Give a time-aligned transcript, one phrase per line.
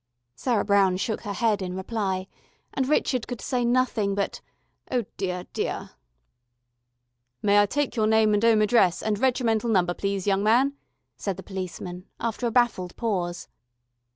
[0.33, 2.25] Sarah Brown shook her head in reply,
[2.73, 4.41] and Richard could say nothing but
[4.89, 5.91] "Oh deah, deah...."
[7.43, 10.73] "May I take your name and 'ome address, and regimental number, please, young man,"
[11.17, 13.47] said the policeman, after a baffled pause.